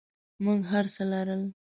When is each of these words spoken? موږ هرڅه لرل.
موږ 0.43 0.59
هرڅه 0.71 1.01
لرل. 1.11 1.41